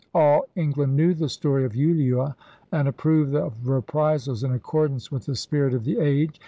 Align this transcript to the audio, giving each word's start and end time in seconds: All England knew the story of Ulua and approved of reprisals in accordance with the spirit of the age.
All 0.15 0.45
England 0.55 0.95
knew 0.95 1.13
the 1.13 1.29
story 1.29 1.63
of 1.63 1.73
Ulua 1.75 2.33
and 2.71 2.87
approved 2.87 3.35
of 3.35 3.53
reprisals 3.69 4.43
in 4.43 4.51
accordance 4.51 5.11
with 5.11 5.27
the 5.27 5.35
spirit 5.35 5.75
of 5.75 5.83
the 5.83 5.99
age. 5.99 6.39